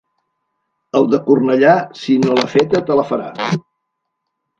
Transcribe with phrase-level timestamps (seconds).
[0.99, 3.29] El de Cornellà, si no l'ha feta, te la farà.